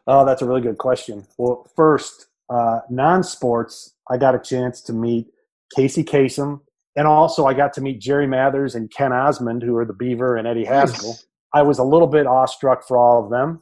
[0.06, 1.26] Oh, that's a really good question.
[1.38, 5.26] Well, first, uh, non-sports, I got a chance to meet
[5.74, 6.60] Casey Kasem,
[6.96, 10.36] and also I got to meet Jerry Mathers and Ken Osmond, who are the Beaver
[10.36, 11.10] and Eddie Haskell.
[11.10, 11.26] Nice.
[11.54, 13.60] I was a little bit awestruck for all of them.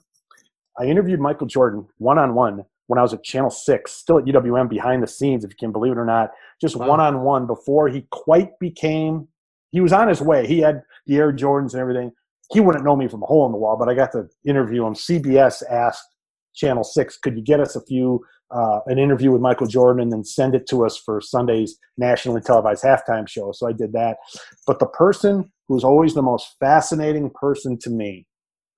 [0.79, 4.25] I interviewed Michael Jordan one on one when I was at Channel 6, still at
[4.25, 6.89] UWM behind the scenes, if you can believe it or not, just Wow.
[6.89, 9.29] one on one before he quite became,
[9.73, 10.47] he was on his way.
[10.47, 12.13] He had the Air Jordans and everything.
[12.51, 14.87] He wouldn't know me from a hole in the wall, but I got to interview
[14.87, 14.95] him.
[14.95, 16.03] CBS asked
[16.55, 20.13] Channel 6, could you get us a few, uh, an interview with Michael Jordan and
[20.13, 23.53] then send it to us for Sunday's nationally televised halftime show?
[23.53, 24.19] So I did that.
[24.67, 28.27] But the person who's always the most fascinating person to me,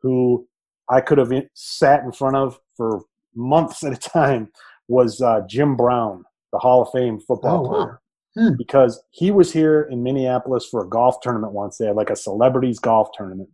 [0.03, 0.47] who
[0.89, 3.03] I could have sat in front of for
[3.35, 4.51] months at a time,
[4.89, 7.69] was uh, Jim Brown, the Hall of Fame football Oh, wow.
[7.69, 8.01] player.
[8.37, 8.55] Hmm.
[8.57, 11.79] Because he was here in Minneapolis for a golf tournament once.
[11.79, 13.49] They had like a celebrities golf tournament.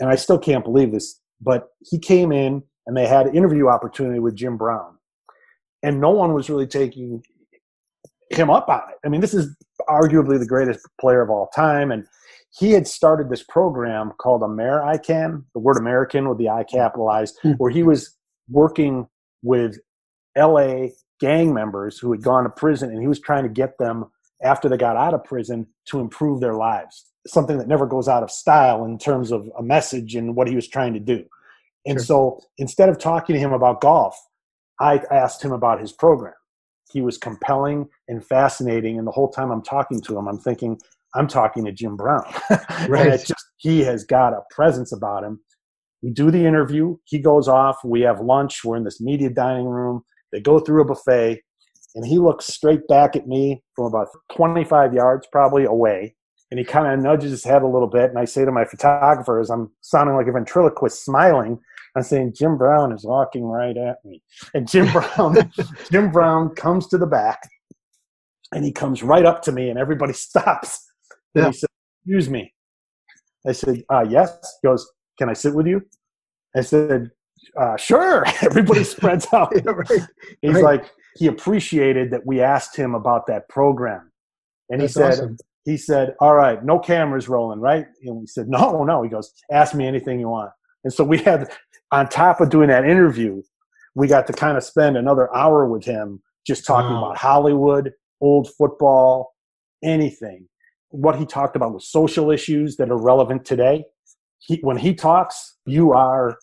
[0.00, 3.68] And I still can't believe this, but he came in and they had an interview
[3.68, 4.96] opportunity with Jim Brown.
[5.82, 7.22] And no one was really taking
[8.30, 8.96] him up on it.
[9.04, 9.54] I mean, this is
[9.88, 11.90] arguably the greatest player of all time.
[11.90, 12.06] And
[12.58, 17.52] he had started this program called AmeriCan, the word American with the I capitalized, Hmm.
[17.52, 18.16] where he was
[18.48, 19.08] working
[19.42, 19.78] with
[20.36, 20.88] LA
[21.20, 24.06] gang members who had gone to prison and he was trying to get them
[24.42, 27.06] after they got out of prison to improve their lives.
[27.26, 30.56] Something that never goes out of style in terms of a message and what he
[30.56, 31.24] was trying to do.
[31.86, 32.04] And Sure.
[32.04, 34.16] so instead of talking to him about golf,
[34.80, 36.34] I asked him about his program.
[36.92, 38.98] He was compelling and fascinating.
[38.98, 40.78] And the whole time I'm talking to him, I'm thinking,
[41.14, 42.24] I'm talking to Jim Brown.
[42.88, 43.18] Right.
[43.20, 45.40] just, he has got a presence about him.
[46.02, 46.96] We do the interview.
[47.04, 47.78] He goes off.
[47.84, 48.64] We have lunch.
[48.64, 50.02] We're in this media dining room.
[50.32, 51.40] They go through a buffet,
[51.94, 56.16] and he looks straight back at me from about 25 yards, probably away.
[56.50, 58.10] And he kind of nudges his head a little bit.
[58.10, 61.60] And I say to my photographer, as I'm sounding like a ventriloquist, smiling,
[61.96, 64.22] I'm saying, Jim Brown is walking right at me.
[64.54, 65.52] And Jim Brown,
[65.90, 67.40] Jim Brown comes to the back,
[68.52, 70.86] and he comes right up to me, and everybody stops.
[71.34, 71.46] And Yeah.
[71.48, 71.68] he said,
[72.04, 72.52] Excuse me.
[73.46, 74.36] I said, uh, Yes.
[74.62, 75.82] He goes, Can I sit with you?
[76.56, 77.10] I said,
[77.60, 78.24] uh, Sure.
[78.42, 79.52] Everybody spreads out.
[79.54, 80.00] Yeah, right.
[80.40, 80.64] He's Right.
[80.64, 84.10] like, he appreciated that we asked him about that program.
[84.70, 85.36] And he said, awesome.
[85.66, 87.84] he said, all right, no cameras rolling, right?
[88.04, 89.02] And we said, no, no.
[89.02, 90.50] He goes, ask me anything you want.
[90.84, 91.50] And so we had,
[91.92, 93.42] on top of doing that interview,
[93.94, 97.04] we got to kind of spend another hour with him just talking Wow.
[97.04, 99.34] about Hollywood, old football,
[99.84, 100.48] anything.
[100.88, 103.84] What he talked about was social issues that are relevant today.
[104.38, 106.36] He, when he talks, you are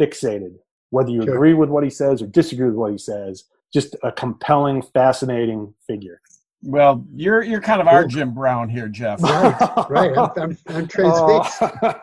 [0.00, 0.56] fixated,
[0.90, 1.34] whether you Sure.
[1.34, 3.44] agree with what he says or disagree with what he says.
[3.72, 6.20] Just a compelling, fascinating figure.
[6.62, 8.10] Well, you're you're kind of our Cool.
[8.10, 9.22] Jim Brown here, Jeff.
[9.22, 10.18] Right, right.
[10.18, 11.58] I'm, I'm, I'm transfixed.
[11.60, 11.94] Oh,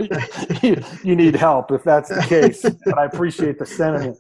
[0.62, 4.18] you, you need help if that's the case, but I appreciate the sentiment.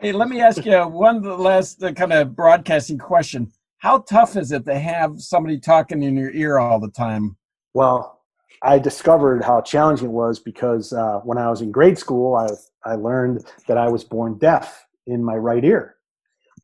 [0.00, 3.52] Hey, let me ask you one last uh, kind of broadcasting question.
[3.78, 7.36] How tough is it to have somebody talking in your ear all the time?
[7.74, 8.20] Well,
[8.62, 12.48] I discovered how challenging it was because uh, when I was in grade school, I,
[12.84, 15.96] I learned that I was born deaf in my right ear.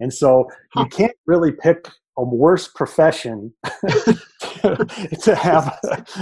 [0.00, 3.52] And so you can't really pick a worse profession
[5.22, 5.78] to have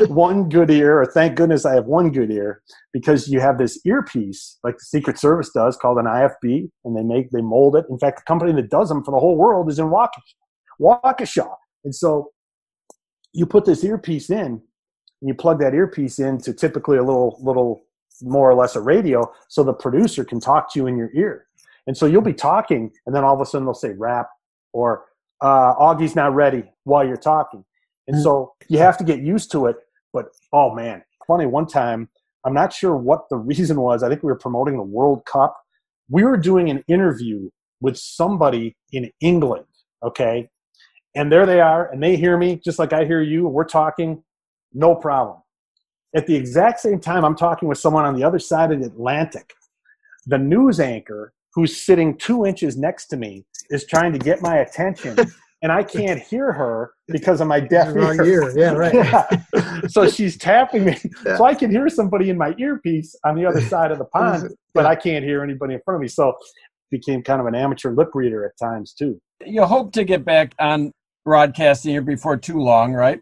[0.09, 3.79] one good ear, or thank goodness I have one good ear, because you have this
[3.85, 7.85] earpiece like the Secret Service does called an IFB, and they make they mold it.
[7.91, 10.09] In fact, the company that does them for the whole world is in Waukesha.
[10.81, 11.49] Waukesha.
[11.85, 12.31] And so
[13.33, 14.61] you put this earpiece in, and
[15.29, 17.83] you plug that earpiece into typically a little little
[18.23, 21.47] more or less a radio, so the producer can talk to you in your ear.
[21.87, 24.29] And so you'll be talking, and then all of a sudden they'll say wrap
[24.73, 25.05] or
[25.43, 27.65] uh, Augie's not ready while you're talking.
[28.09, 29.77] And so you have to get used to it.
[30.13, 32.09] But oh man, funny, one time,
[32.45, 34.03] I'm not sure what the reason was.
[34.03, 35.57] I think we were promoting the World Cup.
[36.09, 37.51] We were doing an interview
[37.81, 39.67] with somebody in England,
[40.03, 40.49] okay?
[41.15, 43.65] And there they are, and they hear me just like I hear you, and we're
[43.65, 44.23] talking,
[44.73, 45.39] no problem.
[46.15, 48.87] At the exact same time, I'm talking with someone on the other side of the
[48.87, 49.53] Atlantic.
[50.27, 54.59] The news anchor, who's sitting two inches next to me, is trying to get my
[54.59, 55.17] attention,
[55.63, 58.53] and I can't hear her because of my deaf Wrong ear.
[58.53, 58.59] ear.
[58.59, 58.95] Yeah, right.
[59.55, 59.81] Yeah.
[59.89, 61.37] So she's tapping me, Yeah.
[61.37, 64.51] so I can hear somebody in my earpiece on the other side of the pond,
[64.75, 66.09] but I can't hear anybody in front of me.
[66.09, 66.35] So
[66.91, 69.19] became kind of an amateur lip reader at times too.
[69.45, 70.93] You hope to get back on
[71.25, 73.21] broadcasting here before too long, right?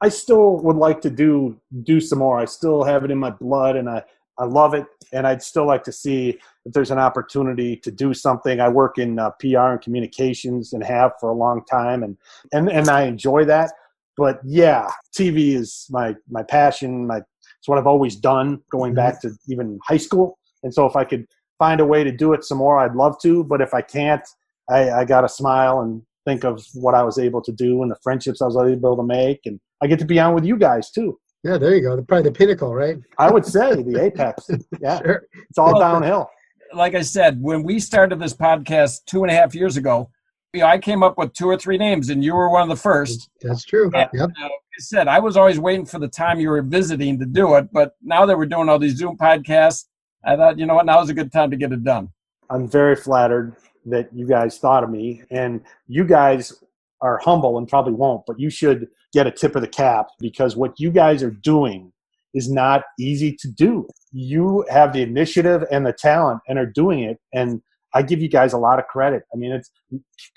[0.00, 2.38] I still would like to do do some more.
[2.38, 4.02] I still have it in my blood, and I
[4.38, 4.86] I love it.
[5.12, 8.60] And I'd still like to see if there's an opportunity to do something.
[8.60, 12.16] I work in uh, PR and communications and have for a long time, and
[12.52, 13.72] and and I enjoy that.
[14.16, 17.06] But yeah, TV is my my passion.
[17.06, 17.22] My
[17.60, 20.38] it's what I've always done, going back to even high school.
[20.62, 21.26] And so if I could
[21.58, 23.44] find a way to do it some more, I'd love to.
[23.44, 24.26] But if I can't,
[24.70, 27.90] I, I got to smile and think of what I was able to do and
[27.90, 30.56] the friendships I was able to make, and I get to be on with you
[30.56, 31.18] guys too.
[31.42, 31.96] Yeah, there you go.
[31.96, 32.98] The- Probably the pinnacle, right?
[33.18, 34.48] I would say the apex.
[34.80, 35.22] Yeah, Sure.
[35.48, 36.30] it's all Well, downhill.
[36.74, 40.10] Like I said, when we started this podcast two and a half years ago,
[40.52, 42.68] you know, I came up with two or three names, and you were one of
[42.68, 43.28] the first.
[43.40, 43.90] That's true.
[43.94, 44.08] Yeah.
[44.12, 44.30] Yep.
[44.38, 47.26] Uh, like I said, I was always waiting for the time you were visiting to
[47.26, 49.86] do it, but now that we're doing all these Zoom podcasts,
[50.24, 52.08] I thought, you know what, now's a good time to get it done.
[52.50, 56.62] I'm very flattered that you guys thought of me, and you guys
[57.02, 60.56] are humble and probably won't, but you should get a tip of the cap because
[60.56, 61.92] what you guys are doing
[62.34, 63.88] is not easy to do.
[64.12, 67.60] You have the initiative and the talent and are doing it, and
[67.94, 69.24] I give you guys a lot of credit.
[69.34, 69.70] I mean, it's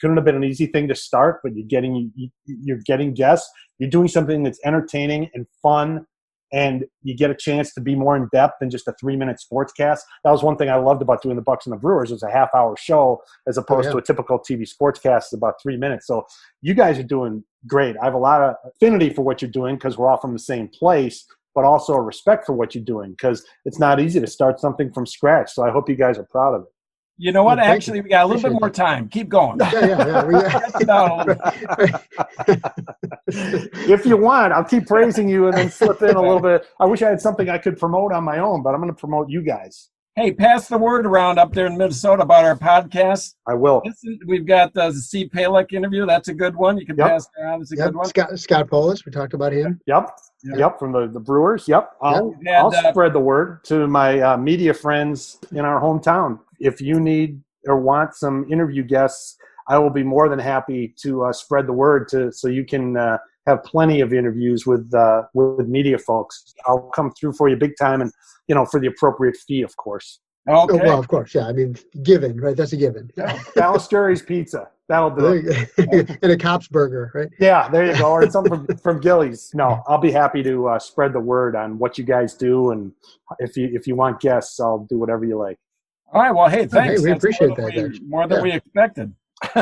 [0.02, 2.12] couldn't have been an easy thing to start, but you're getting
[2.46, 3.50] you're getting guests.
[3.78, 6.06] You're doing something that's entertaining and fun,
[6.54, 9.42] and you get a chance to be more in depth than just a three minute
[9.44, 10.00] sportscast.
[10.24, 12.12] That was one thing I loved about doing the Bucks and the Brewers.
[12.12, 13.94] It was a half hour show as oh, opposed yeah.
[13.94, 16.06] to a typical TV sportscast is about three minutes.
[16.06, 16.26] So
[16.62, 17.98] you guys are doing great.
[17.98, 20.40] I have a lot of affinity for what you're doing because we're all from the
[20.40, 24.28] same place, but also a respect for what you're doing because it's not easy to
[24.28, 25.52] start something from scratch.
[25.52, 26.73] So I hope you guys are proud of it.
[27.18, 27.58] You know what?
[27.58, 28.04] Well, Actually, you.
[28.04, 29.08] we got a little bit more time.
[29.10, 29.60] Keep going.
[29.60, 30.26] Yeah, yeah, yeah.
[30.26, 32.00] We- Cut it down a little
[33.28, 36.66] if you want, I'll keep praising you and then slip in a little bit.
[36.80, 39.00] I wish I had something I could promote on my own, but I'm going to
[39.00, 39.90] promote you guys.
[40.16, 43.34] Hey, pass the word around up there in Minnesota about our podcast.
[43.48, 43.82] I will.
[43.84, 46.06] Listen, we've got uh, the Steve Palek interview.
[46.06, 46.78] That's a good one.
[46.78, 47.08] You can Yep.
[47.08, 47.62] pass around.
[47.62, 47.86] It's a Yep.
[47.88, 48.06] good one.
[48.06, 49.80] Scott, Scott Polis, we talked about him.
[49.88, 50.10] Yep.
[50.44, 50.56] Yeah.
[50.58, 50.78] Yep.
[50.80, 51.68] From the, the Brewers.
[51.68, 51.94] Yep.
[52.02, 56.38] I'll, had, I'll uh, spread the word to my uh, media friends in our hometown.
[56.64, 61.26] If you need or want some interview guests, I will be more than happy to
[61.26, 65.24] uh, spread the word to so you can uh, have plenty of interviews with uh,
[65.34, 66.54] with media folks.
[66.66, 68.12] I'll come through for you big time, and
[68.48, 70.20] you know for the appropriate fee, of course.
[70.46, 70.86] Oh, Okay.
[70.86, 71.48] well, of course, yeah.
[71.48, 72.56] I mean, given, right?
[72.58, 73.10] That's a given.
[73.56, 74.68] Balistreri's Pizza.
[74.90, 76.18] That'll do There it.
[76.22, 77.30] and a Kopp's burger, right?
[77.40, 78.12] Yeah, there you go.
[78.12, 79.52] Or something from, from Gilles.
[79.54, 82.92] No, I'll be happy to uh, spread the word on what you guys do, and
[83.40, 85.58] if you if you want guests, I'll do whatever you like.
[86.14, 86.32] All right.
[86.32, 87.02] Well, hey, thanks.
[87.02, 88.44] we That's appreciate more that, we- More than Yeah.
[88.44, 89.14] we expected.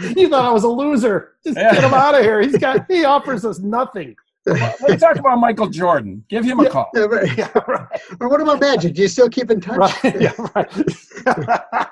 [0.00, 1.32] you thought I was a loser.
[1.44, 1.74] Just Yeah.
[1.74, 2.40] get him out of here.
[2.40, 4.14] He's got he offers us nothing.
[4.46, 6.24] Let's talk about Michael Jordan.
[6.28, 6.68] Give him a Yeah.
[6.70, 6.88] call.
[6.94, 7.36] Yeah, right.
[7.38, 8.00] Yeah, right.
[8.20, 8.94] Or what about Magic?
[8.94, 9.78] Do you still keep in touch?
[10.04, 10.20] Right.
[10.20, 11.86] Yeah, right.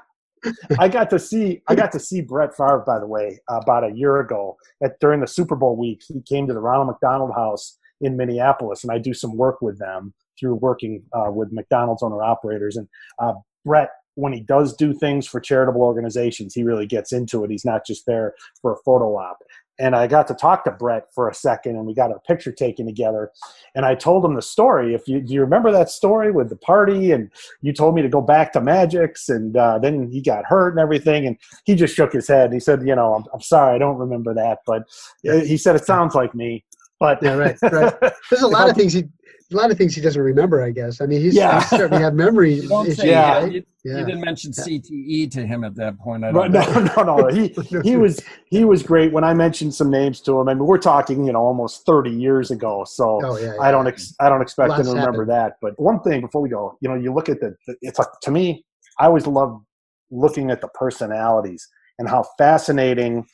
[0.79, 3.91] I got to see I got to see Brett Favre, by the way, about a
[3.91, 6.03] year ago at during the Super Bowl week.
[6.07, 9.79] He came to the Ronald McDonald House in Minneapolis, and I do some work with
[9.79, 12.77] them through working uh, with McDonald's owner operators.
[12.77, 17.45] And uh, Brett, when he does do things for charitable organizations, he really gets into
[17.45, 17.51] it.
[17.51, 19.39] He's not just there for a photo op
[19.79, 22.53] and I got to talk to Brett for a second, and we got a picture
[22.53, 23.31] taken together.
[23.75, 24.95] And I told him the story.
[24.95, 27.31] If you do you remember that story with the party, and
[27.63, 30.81] you told me to go back to Magic's, and uh, then he got hurt and
[30.81, 32.53] everything, and he just shook his head.
[32.53, 34.85] He said, "You know, I'm, I'm sorry, I don't remember that," but
[35.23, 36.65] he said it sounds like me.
[36.99, 37.95] But yeah, right, right.
[38.31, 39.05] There's a lot of things he
[39.53, 40.63] a lot of things he doesn't remember.
[40.63, 41.01] I guess.
[41.01, 41.61] I mean, he's, yeah.
[41.61, 43.03] he's starting to have memory issues.
[43.03, 43.43] Yeah.
[43.43, 43.67] Right?
[43.85, 43.99] yeah.
[43.99, 46.25] You didn't mention CTE to him at that point.
[46.25, 47.29] I don't no, no, no, no.
[47.29, 50.49] He he was he was great when I mentioned some names to him.
[50.49, 52.85] I mean, we're talking you know almost thirty years ago.
[52.85, 55.31] So oh, yeah, I don't ex- I don't expect him to remember happened.
[55.31, 55.57] that.
[55.61, 58.09] But one thing before we go, you know, you look at the, the it's like
[58.23, 58.65] to me,
[58.99, 59.63] I always love
[60.11, 63.27] looking at the personalities and how fascinating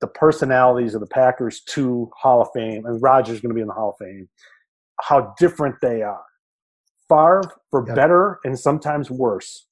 [0.00, 3.66] the personalities of the Packers to Hall of Fame, and Rodgers going to be in
[3.66, 4.28] the Hall of Fame,
[5.02, 6.22] how different they are.
[7.08, 7.96] Favre, for yep.
[7.96, 9.66] better and sometimes worse,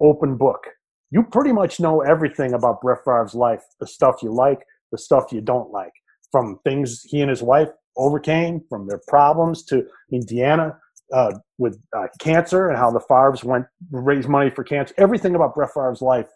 [0.00, 0.66] open book.
[1.10, 5.32] You pretty much know everything about Brett Favre's life, the stuff you like, the stuff
[5.32, 5.92] you don't like,
[6.30, 10.78] from things he and his wife overcame, from their problems to Indiana
[11.12, 14.94] uh, with uh, cancer and how the Favres went raise money for cancer.
[14.98, 16.28] Everything about Brett Favre's life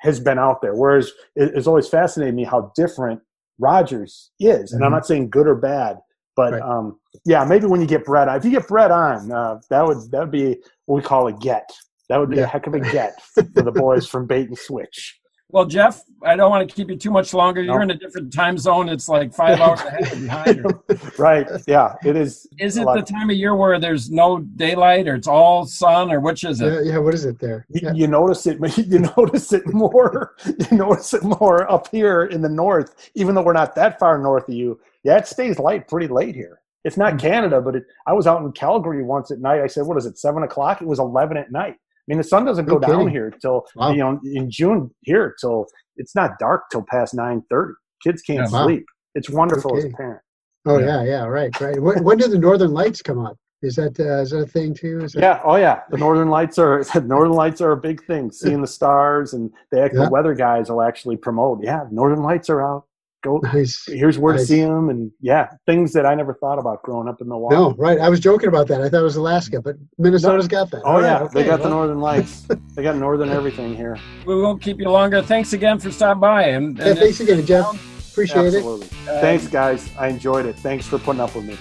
[0.00, 0.74] has been out there.
[0.74, 3.20] Whereas it, it's always fascinated me how different
[3.58, 4.84] Rodgers is, and mm-hmm.
[4.84, 5.98] I'm not saying good or bad,
[6.38, 6.62] but right.
[6.62, 9.84] um, yeah, maybe when you get Brett, on, if you get Brett on, uh, that
[9.84, 11.68] would that would be what we call a get.
[12.08, 12.44] That would be yeah.
[12.44, 15.18] a heck of a get for the boys from Bait and Switch.
[15.50, 17.60] Well, Jeff, I don't want to keep you too much longer.
[17.60, 18.88] You're in a different time zone.
[18.88, 20.84] It's like five hours ahead behind you.
[21.18, 21.48] right.
[21.66, 22.46] Yeah, it is.
[22.60, 26.20] Is it the time of year where there's no daylight, or it's all sun, or
[26.20, 26.84] which is it?
[26.84, 26.92] Yeah.
[26.92, 27.66] yeah what is it there?
[27.70, 27.92] You, yeah.
[27.94, 28.58] you notice it.
[28.78, 30.36] You notice it more.
[30.46, 34.18] You notice it more up here in the north, even though we're not that far
[34.18, 34.78] north of you.
[35.08, 36.60] Yeah, it stays light pretty late here.
[36.84, 37.26] It's not mm-hmm.
[37.26, 39.60] Canada, but it, I was out in Calgary once at night.
[39.60, 40.18] I said, "What is it?
[40.18, 41.76] Seven o'clock?" It was eleven at night
[42.08, 43.90] I mean, the sun doesn't go down here till wow.
[43.90, 45.66] you know in June here till
[45.96, 47.74] it's not dark till past nine thirty.
[48.02, 48.80] Kids can't yeah, sleep.
[48.80, 48.94] Wow.
[49.14, 49.86] It's wonderful okay.
[49.86, 50.22] as a parent.
[50.64, 51.80] Oh yeah, yeah, right, right.
[51.80, 53.36] When, when do the Northern Lights come up?
[53.60, 55.00] Is that uh, is that a thing too?
[55.00, 55.16] That...
[55.16, 55.42] Yeah.
[55.44, 55.82] Oh yeah.
[55.90, 58.30] The Northern Lights are the Northern Lights are a big thing.
[58.30, 59.88] Seeing the stars and the, yeah.
[59.88, 61.62] the weather guys will actually promote.
[61.62, 62.86] Yeah, Northern Lights are out
[63.28, 63.84] go nice.
[63.86, 64.42] here's where nice.
[64.42, 67.54] to see them and yeah things that i never thought about growing up in milwaukee
[67.54, 70.48] no right i was joking about that i thought it was alaska but minnesota's no.
[70.48, 71.34] got that oh All yeah right, okay.
[71.34, 71.68] they got well.
[71.68, 75.78] the northern lights they got northern everything here we won't keep you longer thanks again
[75.78, 77.66] for stopping by and, and yeah, thanks again jeff
[78.10, 78.86] appreciate Absolutely.
[78.86, 81.56] it uh, thanks guys i enjoyed it thanks for putting up with me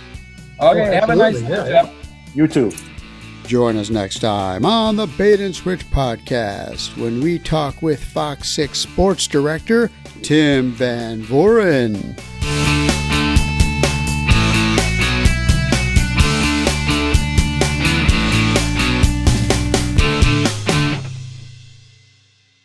[0.60, 1.94] okay oh, have a nice day yeah, jeff
[2.34, 2.72] you too
[3.48, 8.50] Join us next time on the Bait and Switch podcast when we talk with Fox
[8.50, 9.90] 6 sports director
[10.28, 12.16] Tim Van Vooren.